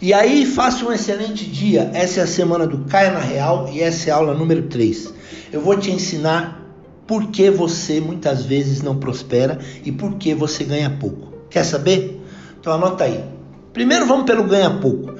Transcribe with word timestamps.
E 0.00 0.14
aí, 0.14 0.46
faça 0.46 0.84
um 0.84 0.92
excelente 0.92 1.44
dia. 1.44 1.90
Essa 1.92 2.20
é 2.20 2.22
a 2.22 2.26
semana 2.26 2.68
do 2.68 2.84
Caia 2.84 3.10
na 3.10 3.18
Real 3.18 3.68
e 3.72 3.80
essa 3.82 4.08
é 4.08 4.12
a 4.12 4.16
aula 4.16 4.32
número 4.32 4.68
3. 4.68 5.12
Eu 5.52 5.60
vou 5.60 5.76
te 5.76 5.90
ensinar 5.90 6.64
por 7.04 7.26
que 7.32 7.50
você 7.50 8.00
muitas 8.00 8.44
vezes 8.44 8.80
não 8.80 8.96
prospera 8.96 9.58
e 9.84 9.90
por 9.90 10.14
que 10.14 10.34
você 10.34 10.62
ganha 10.62 10.88
pouco. 10.88 11.32
Quer 11.50 11.64
saber? 11.64 12.22
Então 12.60 12.72
anota 12.72 13.02
aí. 13.02 13.24
Primeiro 13.72 14.06
vamos 14.06 14.24
pelo 14.24 14.44
ganha 14.44 14.70
pouco. 14.70 15.14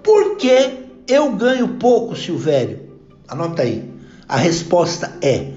Por 0.00 0.36
que 0.36 0.78
eu 1.08 1.32
ganho 1.32 1.66
pouco, 1.70 2.14
Silvério? 2.14 2.88
Anota 3.26 3.62
aí. 3.62 3.90
A 4.28 4.36
resposta 4.36 5.12
é: 5.20 5.54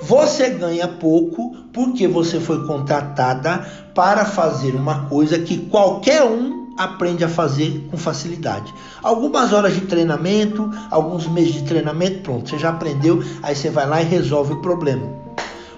você 0.00 0.50
ganha 0.50 0.88
pouco 0.88 1.56
porque 1.72 2.08
você 2.08 2.40
foi 2.40 2.66
contratada 2.66 3.58
para 3.94 4.24
fazer 4.24 4.74
uma 4.74 5.06
coisa 5.06 5.38
que 5.38 5.58
qualquer 5.58 6.24
um 6.24 6.57
aprende 6.78 7.24
a 7.24 7.28
fazer 7.28 7.86
com 7.90 7.98
facilidade. 7.98 8.72
Algumas 9.02 9.52
horas 9.52 9.74
de 9.74 9.82
treinamento, 9.82 10.70
alguns 10.90 11.26
meses 11.26 11.54
de 11.54 11.64
treinamento, 11.64 12.20
pronto, 12.20 12.48
você 12.48 12.58
já 12.58 12.70
aprendeu, 12.70 13.22
aí 13.42 13.54
você 13.54 13.68
vai 13.68 13.86
lá 13.86 14.00
e 14.00 14.04
resolve 14.04 14.54
o 14.54 14.62
problema. 14.62 15.18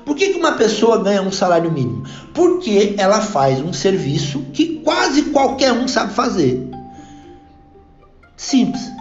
Por 0.04 0.14
que, 0.14 0.28
que 0.28 0.38
uma 0.38 0.52
pessoa 0.52 1.02
ganha 1.02 1.22
um 1.22 1.32
salário 1.32 1.70
mínimo? 1.72 2.04
Porque 2.34 2.94
ela 2.98 3.20
faz 3.20 3.60
um 3.60 3.72
serviço 3.72 4.40
que 4.52 4.80
quase 4.84 5.22
qualquer 5.24 5.72
um 5.72 5.88
sabe 5.88 6.12
fazer. 6.12 6.68
Simples. 8.36 8.99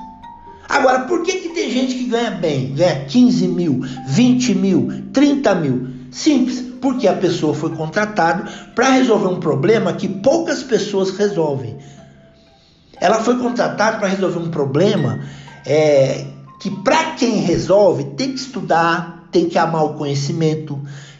Agora, 0.69 0.99
por 1.01 1.23
que, 1.23 1.33
que 1.33 1.49
tem 1.49 1.71
gente 1.71 1.95
que 1.95 2.03
ganha 2.05 2.29
bem? 2.29 2.75
Ganha 2.75 3.03
15 3.05 3.47
mil, 3.47 3.81
20 4.07 4.53
mil, 4.53 5.03
30 5.11 5.55
mil? 5.55 5.87
Simples 6.11 6.69
porque 6.79 7.07
a 7.07 7.13
pessoa 7.13 7.53
foi 7.53 7.75
contratada 7.75 8.43
para 8.75 8.89
resolver 8.89 9.27
um 9.27 9.39
problema 9.39 9.93
que 9.93 10.07
poucas 10.07 10.63
pessoas 10.63 11.09
resolvem. 11.11 11.77
Ela 13.01 13.23
foi 13.23 13.37
contratada 13.37 13.97
para 13.97 14.07
resolver 14.07 14.39
um 14.39 14.49
problema 14.49 15.19
é, 15.65 16.25
que, 16.59 16.69
para 16.69 17.13
quem 17.13 17.41
resolve, 17.41 18.03
tem 18.15 18.33
que 18.33 18.39
estudar, 18.39 19.27
tem 19.31 19.47
que 19.47 19.57
amar 19.57 19.85
o 19.85 19.93
conhecimento, 19.95 20.79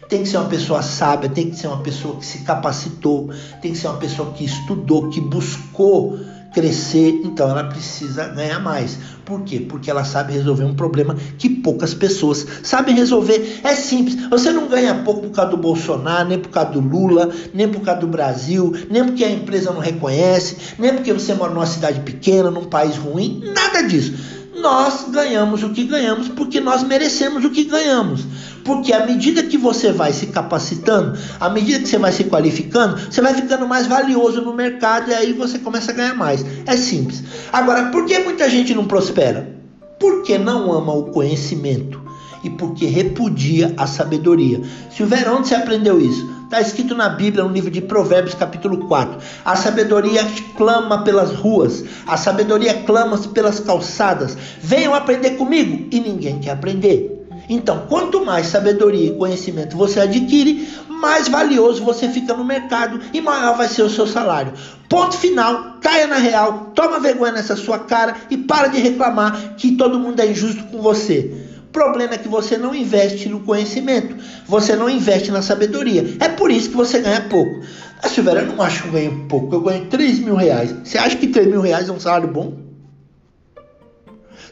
tem 0.09 0.23
que 0.23 0.29
ser 0.29 0.37
uma 0.37 0.49
pessoa 0.49 0.81
sábia, 0.81 1.29
tem 1.29 1.49
que 1.49 1.55
ser 1.55 1.67
uma 1.67 1.81
pessoa 1.81 2.17
que 2.17 2.25
se 2.25 2.39
capacitou, 2.39 3.29
tem 3.61 3.71
que 3.71 3.77
ser 3.77 3.87
uma 3.87 3.97
pessoa 3.97 4.31
que 4.31 4.43
estudou, 4.43 5.09
que 5.09 5.21
buscou 5.21 6.19
crescer, 6.53 7.21
então 7.23 7.49
ela 7.49 7.63
precisa 7.65 8.27
ganhar 8.27 8.59
mais. 8.59 8.97
Por 9.25 9.43
quê? 9.43 9.59
Porque 9.59 9.91
ela 9.91 10.03
sabe 10.03 10.33
resolver 10.33 10.63
um 10.63 10.73
problema 10.73 11.15
que 11.37 11.49
poucas 11.49 11.93
pessoas 11.93 12.45
sabem 12.63 12.95
resolver. 12.95 13.59
É 13.63 13.75
simples. 13.75 14.27
Você 14.29 14.51
não 14.51 14.67
ganha 14.67 14.95
pouco 15.03 15.21
por 15.21 15.31
causa 15.31 15.51
do 15.51 15.57
Bolsonaro, 15.57 16.29
nem 16.29 16.39
por 16.39 16.49
causa 16.49 16.71
do 16.71 16.79
Lula, 16.79 17.29
nem 17.53 17.67
por 17.67 17.81
causa 17.81 18.01
do 18.01 18.07
Brasil, 18.07 18.73
nem 18.89 19.03
porque 19.03 19.23
a 19.23 19.31
empresa 19.31 19.71
não 19.71 19.79
reconhece, 19.79 20.57
nem 20.79 20.93
porque 20.93 21.13
você 21.13 21.33
mora 21.33 21.53
numa 21.53 21.65
cidade 21.65 21.99
pequena, 21.99 22.49
num 22.49 22.65
país 22.65 22.97
ruim, 22.97 23.43
nada 23.53 23.83
disso. 23.83 24.38
Nós 24.61 25.05
ganhamos 25.09 25.63
o 25.63 25.69
que 25.69 25.83
ganhamos 25.83 26.27
porque 26.29 26.59
nós 26.59 26.83
merecemos 26.83 27.43
o 27.45 27.49
que 27.49 27.63
ganhamos. 27.63 28.25
Porque 28.63 28.93
à 28.93 29.05
medida 29.05 29.43
que 29.43 29.57
você 29.57 29.91
vai 29.91 30.13
se 30.13 30.27
capacitando, 30.27 31.17
à 31.39 31.49
medida 31.49 31.79
que 31.79 31.87
você 31.87 31.97
vai 31.97 32.11
se 32.11 32.25
qualificando, 32.25 32.99
você 32.99 33.21
vai 33.21 33.33
ficando 33.33 33.67
mais 33.67 33.87
valioso 33.87 34.41
no 34.41 34.53
mercado 34.53 35.09
e 35.09 35.13
aí 35.13 35.33
você 35.33 35.59
começa 35.59 35.91
a 35.91 35.95
ganhar 35.95 36.15
mais. 36.15 36.45
É 36.65 36.75
simples. 36.75 37.23
Agora, 37.51 37.89
por 37.89 38.05
que 38.05 38.19
muita 38.19 38.49
gente 38.49 38.73
não 38.75 38.85
prospera? 38.85 39.57
Porque 39.99 40.37
não 40.37 40.71
ama 40.71 40.93
o 40.93 41.05
conhecimento 41.05 42.01
e 42.43 42.49
porque 42.49 42.85
repudia 42.85 43.73
a 43.77 43.87
sabedoria. 43.87 44.61
Silvério, 44.95 45.35
onde 45.35 45.47
você 45.47 45.55
aprendeu 45.55 45.99
isso? 45.99 46.28
Está 46.49 46.61
escrito 46.61 46.95
na 46.95 47.09
Bíblia, 47.09 47.43
no 47.43 47.51
livro 47.51 47.69
de 47.69 47.79
Provérbios, 47.79 48.33
capítulo 48.33 48.87
4. 48.87 49.19
A 49.45 49.55
sabedoria 49.55 50.25
clama 50.57 51.03
pelas 51.03 51.31
ruas, 51.31 51.85
a 52.07 52.17
sabedoria 52.17 52.73
clama 52.87 53.19
pelas 53.19 53.59
calçadas. 53.59 54.35
Venham 54.59 54.95
aprender 54.95 55.37
comigo. 55.37 55.87
E 55.91 55.99
ninguém 55.99 56.39
quer 56.39 56.49
aprender. 56.49 57.23
Então, 57.47 57.85
quanto 57.87 58.25
mais 58.25 58.47
sabedoria 58.47 59.11
e 59.11 59.15
conhecimento 59.15 59.77
você 59.77 59.99
adquire, 59.99 60.67
mais 60.89 61.27
valioso 61.27 61.83
você 61.83 62.09
fica 62.09 62.33
no 62.33 62.43
mercado 62.43 62.99
e 63.13 63.21
maior 63.21 63.55
vai 63.55 63.67
ser 63.67 63.83
o 63.83 63.89
seu 63.89 64.07
salário. 64.07 64.51
Ponto 64.89 65.15
final, 65.17 65.75
caia 65.79 66.07
na 66.07 66.17
real, 66.17 66.71
toma 66.73 66.99
vergonha 66.99 67.33
nessa 67.33 67.55
sua 67.55 67.77
cara 67.77 68.15
e 68.27 68.35
para 68.35 68.69
de 68.69 68.79
reclamar 68.79 69.53
que 69.55 69.75
todo 69.75 69.99
mundo 69.99 70.19
é 70.19 70.25
injusto 70.25 70.63
com 70.63 70.81
você. 70.81 71.48
Problema 71.71 72.15
é 72.15 72.17
que 72.17 72.27
você 72.27 72.57
não 72.57 72.73
investe 72.73 73.29
no 73.29 73.41
conhecimento, 73.41 74.15
você 74.47 74.75
não 74.75 74.89
investe 74.89 75.29
na 75.31 75.41
sabedoria. 75.41 76.17
É 76.19 76.27
por 76.27 76.49
isso 76.49 76.69
que 76.69 76.75
você 76.75 76.99
ganha 76.99 77.21
pouco. 77.29 77.61
Ah, 78.01 78.09
Silveira, 78.09 78.41
eu 78.41 78.47
não 78.47 78.61
acho 78.61 78.83
que 78.83 78.87
eu 78.87 78.93
ganho 78.93 79.25
pouco, 79.27 79.55
eu 79.55 79.61
ganho 79.61 79.85
3 79.85 80.19
mil 80.19 80.35
reais. 80.35 80.71
Você 80.83 80.97
acha 80.97 81.15
que 81.15 81.27
3 81.27 81.47
mil 81.47 81.61
reais 81.61 81.87
é 81.87 81.91
um 81.91 81.99
salário 81.99 82.27
bom? 82.27 82.57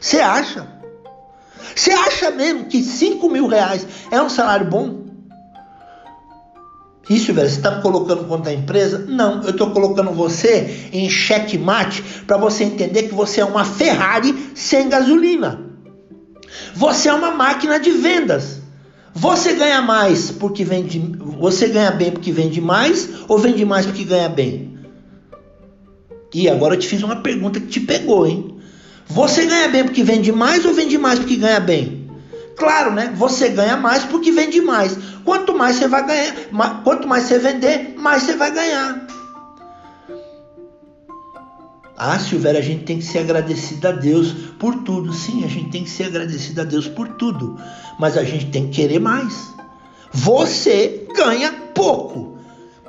Você 0.00 0.20
acha? 0.20 0.66
Você 1.74 1.90
acha 1.90 2.30
mesmo 2.30 2.66
que 2.66 2.82
5 2.82 3.28
mil 3.28 3.48
reais 3.48 3.86
é 4.10 4.22
um 4.22 4.28
salário 4.28 4.66
bom? 4.66 5.08
Isso, 7.10 7.32
velho, 7.32 7.48
você 7.48 7.56
está 7.56 7.70
me 7.70 7.82
colocando 7.82 8.24
contra 8.26 8.50
a 8.50 8.54
empresa? 8.54 8.98
Não, 9.08 9.42
eu 9.42 9.50
estou 9.50 9.70
colocando 9.70 10.12
você 10.12 10.88
em 10.92 11.08
checkmate 11.08 12.02
para 12.26 12.36
você 12.36 12.64
entender 12.64 13.04
que 13.04 13.14
você 13.14 13.40
é 13.40 13.44
uma 13.44 13.64
Ferrari 13.64 14.52
sem 14.54 14.88
gasolina. 14.88 15.67
Você 16.74 17.08
é 17.08 17.14
uma 17.14 17.32
máquina 17.32 17.78
de 17.78 17.90
vendas. 17.90 18.60
Você 19.14 19.54
ganha 19.54 19.82
mais 19.82 20.30
porque 20.30 20.64
vende, 20.64 21.00
você 21.38 21.68
ganha 21.68 21.90
bem 21.90 22.12
porque 22.12 22.30
vende 22.30 22.60
mais 22.60 23.08
ou 23.26 23.38
vende 23.38 23.64
mais 23.64 23.84
porque 23.84 24.04
ganha 24.04 24.28
bem? 24.28 24.78
E 26.32 26.48
agora 26.48 26.74
eu 26.74 26.78
te 26.78 26.86
fiz 26.86 27.02
uma 27.02 27.16
pergunta 27.16 27.58
que 27.58 27.66
te 27.66 27.80
pegou, 27.80 28.26
hein? 28.26 28.56
Você 29.06 29.46
ganha 29.46 29.68
bem 29.68 29.84
porque 29.84 30.04
vende 30.04 30.30
mais 30.30 30.64
ou 30.64 30.74
vende 30.74 30.98
mais 30.98 31.18
porque 31.18 31.36
ganha 31.36 31.58
bem? 31.58 32.08
Claro, 32.56 32.92
né? 32.92 33.12
Você 33.16 33.48
ganha 33.48 33.76
mais 33.76 34.04
porque 34.04 34.30
vende 34.30 34.60
mais. 34.60 34.96
Quanto 35.24 35.56
mais 35.56 35.76
você 35.76 35.88
vai 35.88 36.06
ganhar, 36.06 36.34
quanto 36.84 37.08
mais 37.08 37.24
você 37.24 37.38
vender, 37.38 37.94
mais 37.96 38.24
você 38.24 38.36
vai 38.36 38.50
ganhar. 38.50 39.06
Ah, 41.96 42.18
Silvério, 42.18 42.60
a 42.60 42.62
gente 42.62 42.84
tem 42.84 42.98
que 42.98 43.04
ser 43.04 43.18
agradecido 43.18 43.88
a 43.88 43.92
Deus 43.92 44.47
por 44.58 44.82
tudo. 44.82 45.12
Sim, 45.12 45.44
a 45.44 45.48
gente 45.48 45.70
tem 45.70 45.84
que 45.84 45.90
ser 45.90 46.04
agradecido 46.04 46.60
a 46.60 46.64
Deus 46.64 46.88
por 46.88 47.08
tudo. 47.08 47.58
Mas 47.98 48.16
a 48.16 48.24
gente 48.24 48.46
tem 48.46 48.68
que 48.68 48.82
querer 48.82 48.98
mais. 48.98 49.54
Você 50.12 51.06
ganha 51.14 51.52
pouco. 51.74 52.38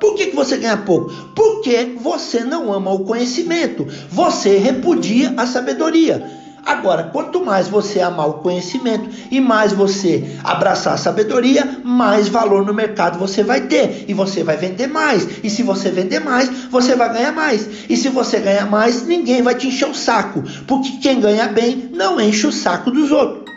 Por 0.00 0.14
que, 0.14 0.26
que 0.26 0.36
você 0.36 0.56
ganha 0.56 0.78
pouco? 0.78 1.10
Porque 1.34 1.96
você 2.00 2.42
não 2.42 2.72
ama 2.72 2.90
o 2.90 3.04
conhecimento, 3.04 3.86
você 4.10 4.56
repudia 4.56 5.34
a 5.36 5.46
sabedoria. 5.46 6.39
Agora, 6.64 7.04
quanto 7.04 7.44
mais 7.44 7.68
você 7.68 8.00
amar 8.00 8.28
o 8.28 8.34
conhecimento 8.34 9.08
e 9.30 9.40
mais 9.40 9.72
você 9.72 10.36
abraçar 10.44 10.94
a 10.94 10.98
sabedoria, 10.98 11.80
mais 11.84 12.28
valor 12.28 12.64
no 12.64 12.74
mercado 12.74 13.18
você 13.18 13.42
vai 13.42 13.62
ter 13.62 14.04
e 14.08 14.14
você 14.14 14.44
vai 14.44 14.56
vender 14.56 14.86
mais. 14.86 15.26
E 15.42 15.50
se 15.50 15.62
você 15.62 15.90
vender 15.90 16.20
mais, 16.20 16.48
você 16.70 16.94
vai 16.94 17.12
ganhar 17.12 17.32
mais. 17.32 17.68
E 17.88 17.96
se 17.96 18.08
você 18.08 18.38
ganhar 18.40 18.70
mais, 18.70 19.06
ninguém 19.06 19.42
vai 19.42 19.54
te 19.54 19.68
encher 19.68 19.88
o 19.88 19.94
saco, 19.94 20.42
porque 20.66 20.98
quem 20.98 21.20
ganha 21.20 21.48
bem 21.48 21.90
não 21.92 22.20
enche 22.20 22.46
o 22.46 22.52
saco 22.52 22.90
dos 22.90 23.10
outros. 23.10 23.50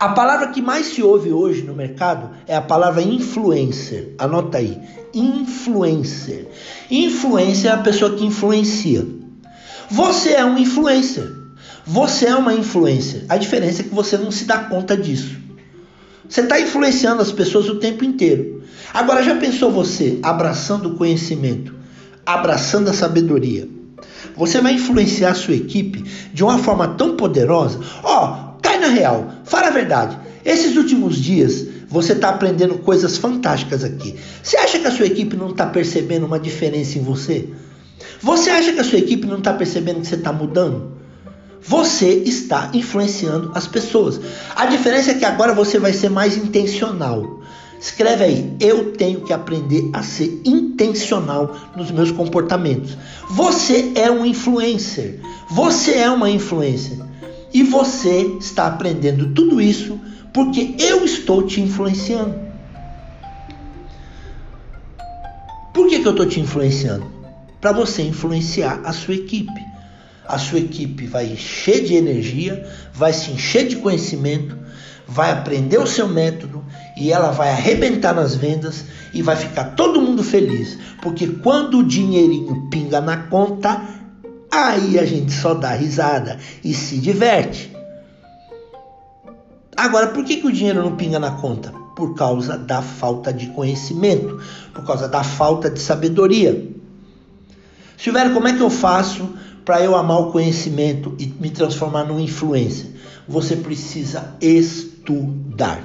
A 0.00 0.10
palavra 0.10 0.48
que 0.48 0.62
mais 0.62 0.86
se 0.86 1.02
ouve 1.02 1.32
hoje 1.32 1.62
no 1.62 1.74
mercado 1.74 2.30
é 2.46 2.54
a 2.54 2.62
palavra 2.62 3.02
influencer. 3.02 4.14
Anota 4.16 4.58
aí. 4.58 4.80
Influencer. 5.12 6.46
Influencer 6.88 7.70
é 7.72 7.74
a 7.74 7.78
pessoa 7.78 8.14
que 8.14 8.24
influencia. 8.24 9.04
Você 9.90 10.30
é 10.30 10.44
um 10.44 10.58
influencer. 10.58 11.32
Você 11.86 12.26
é 12.26 12.34
uma 12.34 12.54
influencer. 12.54 13.24
A 13.28 13.36
diferença 13.36 13.82
é 13.82 13.84
que 13.84 13.94
você 13.94 14.16
não 14.16 14.30
se 14.30 14.44
dá 14.44 14.58
conta 14.58 14.96
disso. 14.96 15.36
Você 16.28 16.42
está 16.42 16.60
influenciando 16.60 17.22
as 17.22 17.32
pessoas 17.32 17.68
o 17.68 17.76
tempo 17.76 18.04
inteiro. 18.04 18.62
Agora, 18.92 19.22
já 19.22 19.36
pensou 19.36 19.70
você 19.70 20.18
abraçando 20.22 20.90
o 20.90 20.96
conhecimento, 20.96 21.74
abraçando 22.24 22.90
a 22.90 22.92
sabedoria? 22.92 23.68
Você 24.36 24.60
vai 24.60 24.74
influenciar 24.74 25.30
a 25.30 25.34
sua 25.34 25.54
equipe 25.54 26.04
de 26.32 26.44
uma 26.44 26.58
forma 26.58 26.88
tão 26.88 27.16
poderosa. 27.16 27.80
Ó, 28.02 28.48
Cai 28.62 28.78
na 28.78 28.88
real, 28.88 29.32
fala 29.44 29.68
a 29.68 29.70
verdade. 29.70 30.18
Esses 30.44 30.76
últimos 30.76 31.16
dias 31.16 31.66
você 31.88 32.12
está 32.12 32.28
aprendendo 32.28 32.78
coisas 32.78 33.16
fantásticas 33.16 33.82
aqui. 33.82 34.14
Você 34.42 34.56
acha 34.56 34.78
que 34.78 34.86
a 34.86 34.90
sua 34.90 35.06
equipe 35.06 35.36
não 35.36 35.50
está 35.50 35.66
percebendo 35.66 36.26
uma 36.26 36.38
diferença 36.38 36.98
em 36.98 37.02
você? 37.02 37.48
Você 38.20 38.50
acha 38.50 38.72
que 38.72 38.80
a 38.80 38.84
sua 38.84 38.98
equipe 38.98 39.26
não 39.26 39.38
está 39.38 39.52
percebendo 39.52 40.00
que 40.00 40.06
você 40.06 40.16
está 40.16 40.32
mudando? 40.32 40.98
Você 41.60 42.22
está 42.24 42.70
influenciando 42.72 43.52
as 43.54 43.66
pessoas. 43.66 44.20
A 44.54 44.66
diferença 44.66 45.10
é 45.10 45.14
que 45.14 45.24
agora 45.24 45.52
você 45.52 45.78
vai 45.78 45.92
ser 45.92 46.08
mais 46.08 46.36
intencional. 46.36 47.40
Escreve 47.80 48.24
aí, 48.24 48.56
eu 48.58 48.92
tenho 48.92 49.20
que 49.20 49.32
aprender 49.32 49.88
a 49.92 50.02
ser 50.02 50.40
intencional 50.44 51.54
nos 51.76 51.90
meus 51.90 52.10
comportamentos. 52.10 52.96
Você 53.30 53.92
é 53.94 54.10
um 54.10 54.24
influencer. 54.24 55.20
Você 55.50 55.92
é 55.92 56.10
uma 56.10 56.30
influencer. 56.30 56.98
E 57.52 57.62
você 57.62 58.36
está 58.40 58.66
aprendendo 58.66 59.32
tudo 59.32 59.60
isso 59.60 59.98
porque 60.32 60.74
eu 60.78 61.04
estou 61.04 61.42
te 61.42 61.60
influenciando. 61.60 62.34
Por 65.72 65.88
que, 65.88 66.00
que 66.00 66.06
eu 66.06 66.12
estou 66.12 66.26
te 66.26 66.40
influenciando? 66.40 67.17
Para 67.60 67.72
você 67.72 68.02
influenciar 68.02 68.80
a 68.84 68.92
sua 68.92 69.14
equipe. 69.14 69.68
A 70.26 70.38
sua 70.38 70.58
equipe 70.58 71.06
vai 71.06 71.26
encher 71.26 71.84
de 71.84 71.94
energia, 71.94 72.66
vai 72.92 73.12
se 73.12 73.30
encher 73.30 73.66
de 73.66 73.76
conhecimento, 73.76 74.58
vai 75.06 75.30
aprender 75.30 75.78
o 75.78 75.86
seu 75.86 76.06
método 76.06 76.62
e 76.96 77.10
ela 77.10 77.30
vai 77.30 77.48
arrebentar 77.48 78.14
nas 78.14 78.34
vendas 78.34 78.84
e 79.14 79.22
vai 79.22 79.36
ficar 79.36 79.74
todo 79.74 80.02
mundo 80.02 80.22
feliz. 80.22 80.78
Porque 81.00 81.26
quando 81.26 81.78
o 81.78 81.86
dinheirinho 81.86 82.68
pinga 82.68 83.00
na 83.00 83.16
conta, 83.16 83.80
aí 84.52 84.98
a 84.98 85.06
gente 85.06 85.32
só 85.32 85.54
dá 85.54 85.72
risada 85.72 86.38
e 86.62 86.74
se 86.74 86.98
diverte. 86.98 87.74
Agora, 89.74 90.08
por 90.08 90.24
que, 90.24 90.36
que 90.36 90.46
o 90.46 90.52
dinheiro 90.52 90.82
não 90.82 90.96
pinga 90.96 91.18
na 91.18 91.30
conta? 91.30 91.72
Por 91.96 92.14
causa 92.14 92.58
da 92.58 92.82
falta 92.82 93.32
de 93.32 93.46
conhecimento, 93.46 94.40
por 94.74 94.84
causa 94.84 95.08
da 95.08 95.22
falta 95.24 95.70
de 95.70 95.80
sabedoria. 95.80 96.77
Silvério, 97.98 98.32
como 98.32 98.46
é 98.46 98.52
que 98.52 98.62
eu 98.62 98.70
faço 98.70 99.28
para 99.64 99.82
eu 99.82 99.96
amar 99.96 100.20
o 100.20 100.30
conhecimento 100.30 101.16
e 101.18 101.26
me 101.26 101.50
transformar 101.50 102.04
num 102.04 102.20
influencer? 102.20 102.86
Você 103.26 103.56
precisa 103.56 104.36
estudar. 104.40 105.82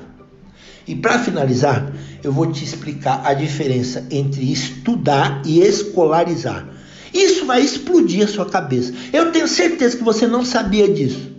E 0.88 0.96
para 0.96 1.18
finalizar, 1.18 1.92
eu 2.24 2.32
vou 2.32 2.52
te 2.52 2.64
explicar 2.64 3.24
a 3.26 3.34
diferença 3.34 4.06
entre 4.12 4.52
estudar 4.52 5.42
e 5.44 5.60
escolarizar. 5.62 6.68
Isso 7.12 7.48
vai 7.48 7.62
explodir 7.62 8.24
a 8.24 8.28
sua 8.28 8.46
cabeça. 8.46 8.94
Eu 9.12 9.32
tenho 9.32 9.48
certeza 9.48 9.98
que 9.98 10.04
você 10.04 10.28
não 10.28 10.46
sabia 10.46 10.88
disso. 10.88 11.32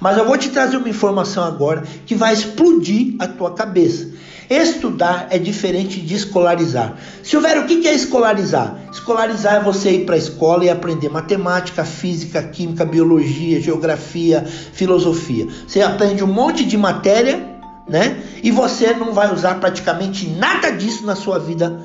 Mas 0.00 0.16
eu 0.16 0.24
vou 0.24 0.38
te 0.38 0.48
trazer 0.48 0.78
uma 0.78 0.88
informação 0.88 1.44
agora 1.44 1.82
que 2.06 2.14
vai 2.14 2.32
explodir 2.32 3.14
a 3.18 3.26
tua 3.26 3.52
cabeça. 3.52 4.08
Estudar 4.50 5.26
é 5.30 5.38
diferente 5.38 6.00
de 6.00 6.14
escolarizar. 6.14 6.96
Silvério, 7.22 7.62
o 7.62 7.66
que 7.66 7.86
é 7.86 7.94
escolarizar? 7.94 8.78
Escolarizar 8.90 9.56
é 9.56 9.60
você 9.60 9.90
ir 9.90 10.06
para 10.06 10.14
a 10.14 10.18
escola 10.18 10.64
e 10.64 10.70
aprender 10.70 11.10
matemática, 11.10 11.84
física, 11.84 12.42
química, 12.42 12.84
biologia, 12.84 13.60
geografia, 13.60 14.42
filosofia. 14.72 15.46
Você 15.66 15.82
aprende 15.82 16.24
um 16.24 16.32
monte 16.32 16.64
de 16.64 16.78
matéria, 16.78 17.46
né? 17.86 18.22
E 18.42 18.50
você 18.50 18.94
não 18.94 19.12
vai 19.12 19.32
usar 19.32 19.56
praticamente 19.56 20.26
nada 20.28 20.70
disso 20.70 21.04
na 21.04 21.14
sua 21.14 21.38
vida 21.38 21.78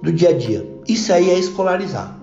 do 0.00 0.12
dia 0.12 0.28
a 0.28 0.32
dia. 0.32 0.64
Isso 0.86 1.12
aí 1.12 1.28
é 1.28 1.38
escolarizar. 1.38 2.16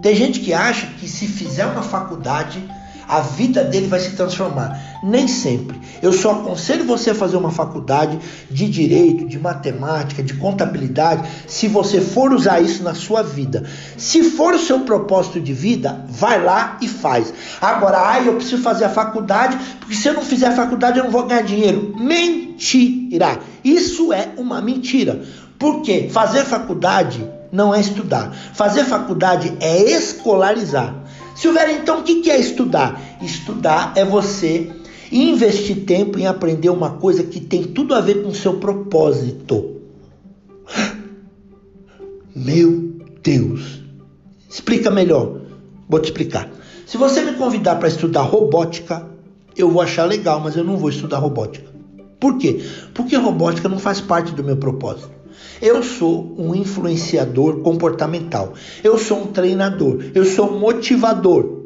Tem 0.00 0.14
gente 0.14 0.38
que 0.38 0.52
acha 0.52 0.86
que 0.98 1.08
se 1.08 1.26
fizer 1.26 1.66
uma 1.66 1.82
faculdade 1.82 2.62
a 3.08 3.20
vida 3.20 3.64
dele 3.64 3.86
vai 3.86 4.00
se 4.00 4.10
transformar. 4.12 5.00
Nem 5.02 5.26
sempre. 5.26 5.80
Eu 6.02 6.12
só 6.12 6.32
aconselho 6.32 6.84
você 6.84 7.10
a 7.10 7.14
fazer 7.14 7.36
uma 7.36 7.50
faculdade 7.50 8.18
de 8.50 8.68
direito, 8.68 9.26
de 9.26 9.38
matemática, 9.38 10.22
de 10.22 10.34
contabilidade, 10.34 11.28
se 11.46 11.68
você 11.68 12.00
for 12.00 12.32
usar 12.32 12.60
isso 12.60 12.82
na 12.82 12.94
sua 12.94 13.22
vida. 13.22 13.64
Se 13.96 14.22
for 14.22 14.54
o 14.54 14.58
seu 14.58 14.80
propósito 14.80 15.40
de 15.40 15.52
vida, 15.52 16.04
vai 16.08 16.42
lá 16.42 16.78
e 16.80 16.88
faz. 16.88 17.32
Agora, 17.60 17.98
ai, 17.98 18.28
eu 18.28 18.34
preciso 18.34 18.62
fazer 18.62 18.84
a 18.84 18.90
faculdade, 18.90 19.58
porque 19.78 19.94
se 19.94 20.08
eu 20.08 20.14
não 20.14 20.22
fizer 20.22 20.48
a 20.48 20.56
faculdade 20.56 20.98
eu 20.98 21.04
não 21.04 21.10
vou 21.10 21.26
ganhar 21.26 21.42
dinheiro. 21.42 21.94
Mentira! 21.98 23.38
Isso 23.64 24.12
é 24.12 24.30
uma 24.36 24.60
mentira. 24.60 25.22
Porque 25.58 26.08
fazer 26.10 26.44
faculdade 26.44 27.22
não 27.52 27.74
é 27.74 27.80
estudar. 27.80 28.32
Fazer 28.54 28.84
faculdade 28.84 29.52
é 29.60 29.82
escolarizar. 29.82 30.94
Silvério, 31.40 31.76
então 31.76 32.00
o 32.00 32.02
que 32.02 32.30
é 32.30 32.38
estudar? 32.38 33.00
Estudar 33.22 33.94
é 33.96 34.04
você 34.04 34.70
investir 35.10 35.86
tempo 35.86 36.18
em 36.18 36.26
aprender 36.26 36.68
uma 36.68 36.90
coisa 36.90 37.24
que 37.24 37.40
tem 37.40 37.64
tudo 37.64 37.94
a 37.94 38.00
ver 38.02 38.22
com 38.22 38.28
o 38.28 38.34
seu 38.34 38.58
propósito. 38.58 39.80
Meu 42.36 42.92
Deus! 43.22 43.80
Explica 44.50 44.90
melhor. 44.90 45.40
Vou 45.88 45.98
te 45.98 46.10
explicar. 46.10 46.46
Se 46.86 46.98
você 46.98 47.22
me 47.22 47.32
convidar 47.32 47.76
para 47.76 47.88
estudar 47.88 48.20
robótica, 48.20 49.08
eu 49.56 49.70
vou 49.70 49.80
achar 49.80 50.04
legal, 50.04 50.40
mas 50.40 50.56
eu 50.56 50.62
não 50.62 50.76
vou 50.76 50.90
estudar 50.90 51.16
robótica. 51.20 51.70
Por 52.20 52.36
quê? 52.36 52.62
Porque 52.92 53.16
robótica 53.16 53.66
não 53.66 53.78
faz 53.78 53.98
parte 53.98 54.34
do 54.34 54.44
meu 54.44 54.58
propósito. 54.58 55.10
Eu 55.60 55.82
sou 55.82 56.34
um 56.38 56.54
influenciador 56.54 57.60
comportamental. 57.60 58.54
Eu 58.82 58.98
sou 58.98 59.22
um 59.22 59.26
treinador. 59.26 60.02
Eu 60.14 60.24
sou 60.24 60.50
um 60.50 60.58
motivador. 60.58 61.60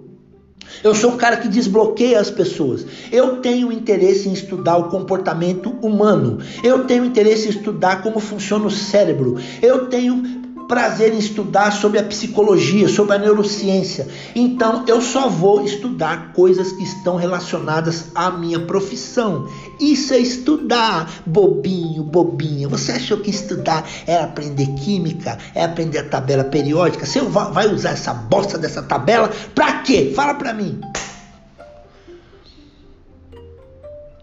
Eu 0.83 0.95
sou 0.95 1.13
um 1.13 1.17
cara 1.17 1.37
que 1.37 1.49
desbloqueia 1.49 2.21
as 2.21 2.31
pessoas. 2.31 2.85
Eu 3.13 3.37
tenho 3.37 3.73
interesse 3.73 4.29
em 4.29 4.33
estudar 4.33 4.77
o 4.77 4.89
comportamento 4.89 5.71
humano. 5.83 6.39
Eu 6.63 6.85
tenho 6.85 7.05
interesse 7.05 7.47
em 7.47 7.51
estudar 7.51 8.03
como 8.03 8.19
funciona 8.21 8.67
o 8.67 8.71
cérebro. 8.71 9.37
Eu 9.63 9.87
tenho 9.87 10.44
prazer 10.67 11.13
em 11.13 11.19
estudar 11.19 11.71
sobre 11.73 11.99
a 11.99 12.05
psicologia, 12.05 12.89
sobre 12.89 13.15
a 13.15 13.19
neurociência. 13.19 14.09
Então 14.35 14.85
eu 14.87 15.01
só 15.01 15.29
vou 15.29 15.65
estudar 15.65 16.33
coisas 16.33 16.73
que 16.73 16.83
estão 16.83 17.17
relacionadas 17.17 18.07
à 18.15 18.31
minha 18.31 18.61
profissão. 18.61 19.49
Isso 19.81 20.15
é 20.15 20.19
estudar, 20.19 21.11
bobinho, 21.27 22.03
bobinha. 22.03 22.69
Você 22.69 22.93
achou 22.93 23.19
que 23.19 23.31
estudar 23.31 23.87
é 24.07 24.17
aprender 24.17 24.67
química, 24.75 25.39
é 25.55 25.65
aprender 25.65 25.99
a 25.99 26.05
tabela 26.05 26.45
periódica? 26.45 27.07
Você 27.07 27.21
vai 27.21 27.73
usar 27.73 27.91
essa 27.91 28.13
bosta 28.13 28.59
dessa 28.59 28.83
tabela 28.83 29.31
para 29.55 29.81
quê? 29.83 30.13
Fala 30.15 30.35
para 30.35 30.53
mim. 30.53 30.81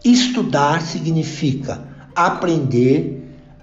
Estudar 0.03 0.81
significa 0.81 1.79
aprender 2.15 3.21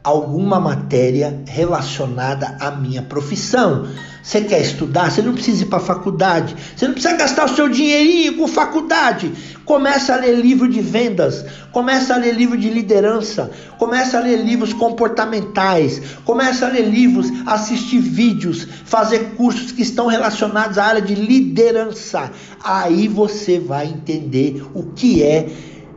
alguma 0.08 0.58
matéria 0.58 1.42
relacionada 1.46 2.56
à 2.58 2.70
minha 2.70 3.02
profissão. 3.02 3.86
Você 4.22 4.40
quer 4.40 4.60
estudar? 4.60 5.10
Você 5.10 5.22
não 5.22 5.34
precisa 5.34 5.62
ir 5.62 5.66
para 5.66 5.78
a 5.78 5.82
faculdade. 5.82 6.56
Você 6.74 6.86
não 6.86 6.94
precisa 6.94 7.16
gastar 7.16 7.44
o 7.44 7.54
seu 7.54 7.68
dinheirinho 7.68 8.36
com 8.36 8.48
faculdade. 8.48 9.32
Começa 9.64 10.14
a 10.14 10.16
ler 10.16 10.34
livro 10.40 10.66
de 10.66 10.80
vendas, 10.80 11.44
começa 11.72 12.14
a 12.14 12.16
ler 12.16 12.34
livro 12.34 12.56
de 12.56 12.70
liderança, 12.70 13.50
começa 13.78 14.16
a 14.16 14.20
ler 14.20 14.36
livros 14.36 14.72
comportamentais, 14.72 16.00
começa 16.24 16.66
a 16.66 16.70
ler 16.70 16.88
livros, 16.88 17.30
assistir 17.46 18.00
vídeos, 18.00 18.66
fazer 18.86 19.34
cursos 19.36 19.72
que 19.72 19.82
estão 19.82 20.06
relacionados 20.06 20.78
à 20.78 20.84
área 20.84 21.02
de 21.02 21.14
liderança. 21.14 22.30
Aí 22.64 23.08
você 23.08 23.58
vai 23.58 23.86
entender 23.86 24.62
o 24.74 24.84
que 24.84 25.22
é 25.22 25.48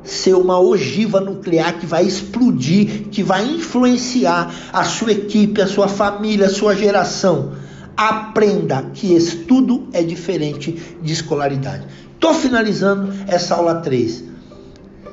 ser 0.03 0.36
uma 0.36 0.59
ogiva 0.59 1.19
nuclear 1.19 1.80
que 1.80 1.86
vai 1.86 2.06
explodir, 2.06 3.09
que 3.09 3.21
vai 3.21 3.45
influenciar 3.45 4.53
a 4.74 4.83
sua 4.83 5.12
equipe, 5.12 5.62
a 5.62 5.67
sua 5.67 5.88
família, 5.88 6.48
a 6.48 6.50
sua 6.50 6.75
geração. 6.75 7.53
Aprenda 7.96 8.84
que 8.93 9.13
estudo 9.13 9.88
é 9.93 10.01
diferente 10.01 10.72
de 11.01 11.13
escolaridade. 11.13 11.86
Estou 12.13 12.34
finalizando 12.34 13.13
essa 13.27 13.55
aula 13.55 13.75
3. 13.75 14.24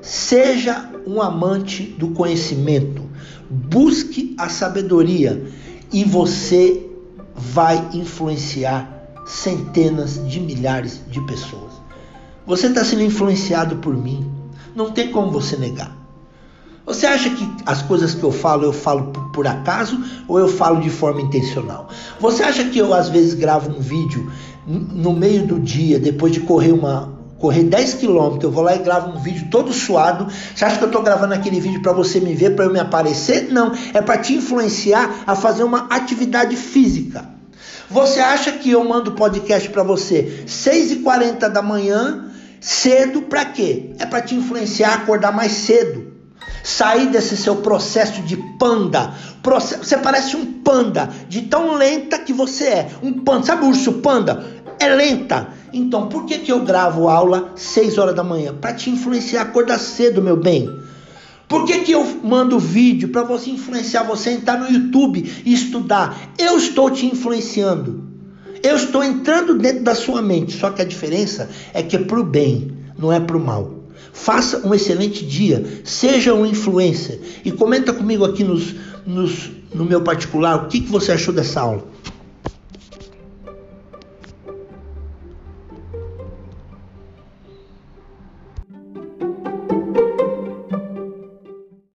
Seja 0.01 0.91
um 1.07 1.21
amante 1.21 1.83
do 1.99 2.09
conhecimento, 2.09 3.03
busque 3.51 4.35
a 4.39 4.49
sabedoria 4.49 5.43
e 5.93 6.05
você 6.05 6.87
vai 7.35 7.89
influenciar 7.95 8.99
centenas 9.27 10.21
de 10.29 10.41
milhares 10.41 11.01
de 11.11 11.21
pessoas. 11.27 11.73
Você 12.47 12.69
está 12.69 12.85
sendo 12.85 13.03
influenciado 13.03 13.77
por 13.77 13.95
mim, 13.97 14.38
não 14.79 14.93
tem 14.93 15.11
como 15.11 15.33
você 15.33 15.57
negar. 15.57 15.91
Você 16.87 17.05
acha 17.05 17.29
que 17.31 17.47
as 17.67 17.83
coisas 17.83 18.15
que 18.15 18.23
eu 18.23 18.31
falo, 18.31 18.65
eu 18.65 18.73
falo 18.73 19.13
por, 19.33 19.45
acaso 19.45 20.01
ou 20.29 20.39
eu 20.39 20.47
falo 20.47 20.81
de 20.81 20.89
forma 20.89 21.21
intencional? 21.21 21.89
Você 22.21 22.45
acha 22.45 22.65
que 22.65 22.79
eu 22.79 22.95
às 22.95 23.09
vezes 23.09 23.35
gravo 23.35 23.71
um 23.71 23.81
vídeo 23.81 24.31
no 24.67 25.13
meio 25.13 25.45
do 25.45 25.59
dia, 25.59 25.99
depois 25.99 26.33
de 26.33 26.41
correr 26.41 26.73
uma 26.73 27.19
correr 27.39 27.65
10 27.65 27.95
quilômetros, 27.95 28.45
eu 28.45 28.51
vou 28.51 28.65
lá 28.65 28.75
e 28.75 28.79
gravo 28.79 29.17
um 29.17 29.21
vídeo 29.21 29.47
todo 29.51 29.73
suado. 29.73 30.27
Você 30.55 30.65
acha 30.65 30.77
que 30.77 30.85
eu 30.85 30.89
estou 30.89 31.03
gravando 31.03 31.35
aquele 31.35 31.61
vídeo 31.61 31.83
para 31.83 31.93
você 31.93 32.19
me 32.19 32.35
ver, 32.35 32.57
para 32.57 32.65
eu 32.65 32.73
me 32.73 32.81
aparecer? 32.81 33.53
Não, 33.53 33.73
é 33.95 34.01
para 34.01 34.19
te 34.19 34.35
influenciar 34.35 35.23
a 35.27 35.37
fazer 35.37 35.63
uma 35.63 35.87
atividade 35.91 36.57
física. 36.57 37.25
Você 37.91 38.19
acha 38.21 38.53
que 38.53 38.71
eu 38.71 38.85
mando 38.85 39.13
podcast 39.13 39.69
para 39.71 39.83
você 39.83 40.45
6h40 40.47 41.49
da 41.49 41.63
manhã 41.63 42.28
Cedo 42.61 43.23
para 43.23 43.45
quê? 43.45 43.91
É 43.99 44.07
para 44.07 44.23
te 44.23 44.35
influenciar 44.35 44.91
a 44.91 44.95
acordar 44.97 45.33
mais 45.33 45.53
cedo. 45.53 46.13
Sair 46.63 47.07
desse 47.07 47.37
seu 47.37 47.57
processo 47.57 48.23
de 48.23 48.37
panda. 48.59 49.15
Você 49.79 49.97
parece 49.99 50.37
um 50.37 50.61
panda, 50.63 51.09
de 51.29 51.43
tão 51.43 51.75
lenta 51.77 52.19
que 52.19 52.33
você 52.33 52.65
é. 52.65 52.91
Um 53.03 53.13
panda, 53.21 53.47
sabe 53.47 53.65
o 53.65 53.69
urso 53.69 53.95
panda? 53.95 54.45
É 54.79 54.89
lenta. 54.89 55.49
Então, 55.73 56.09
por 56.09 56.25
que, 56.25 56.39
que 56.39 56.53
eu 56.53 56.65
gravo 56.65 57.09
aula 57.09 57.53
6 57.57 57.99
horas 57.99 58.15
da 58.15 58.25
manhã? 58.25 58.55
Para 58.55 58.75
te 58.75 58.91
influenciar 58.91 59.41
a 59.41 59.45
acordar 59.45 59.79
cedo, 59.79 60.23
meu 60.23 60.37
bem. 60.37 60.69
Por 61.49 61.65
que, 61.65 61.79
que 61.81 61.93
eu 61.93 62.05
mando 62.23 62.59
vídeo 62.59 63.09
para 63.09 63.23
você 63.23 63.51
influenciar 63.51 64.03
você 64.03 64.31
entrar 64.31 64.59
no 64.59 64.71
YouTube 64.71 65.43
e 65.45 65.53
estudar? 65.53 66.33
Eu 66.39 66.59
estou 66.59 66.91
te 66.91 67.07
influenciando. 67.07 68.08
Eu 68.63 68.77
estou 68.77 69.03
entrando 69.03 69.57
dentro 69.57 69.85
da 69.85 69.95
sua 69.95 70.21
mente, 70.21 70.59
só 70.59 70.71
que 70.71 70.83
a 70.83 70.85
diferença 70.85 71.49
é 71.73 71.83
que 71.83 71.97
é 71.97 71.99
para 71.99 72.19
o 72.19 72.25
bem, 72.25 72.73
não 72.99 73.13
é 73.13 73.21
para 73.21 73.37
o 73.37 73.41
mal. 73.41 73.75
Faça 74.13 74.67
um 74.67 74.75
excelente 74.75 75.25
dia, 75.25 75.65
seja 75.85 76.35
um 76.35 76.45
influencer 76.45 77.21
e 77.45 77.53
comenta 77.53 77.93
comigo 77.93 78.25
aqui 78.25 78.43
nos, 78.43 78.75
nos, 79.07 79.51
no 79.73 79.85
meu 79.85 80.01
particular 80.03 80.57
o 80.57 80.69
que, 80.69 80.81
que 80.81 80.91
você 80.91 81.13
achou 81.13 81.33
dessa 81.33 81.61
aula. 81.61 81.85